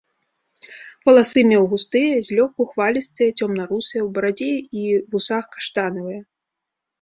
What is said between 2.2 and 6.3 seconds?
злёгку хвалістыя, цёмна-русыя, у барадзе і вусах каштанавыя.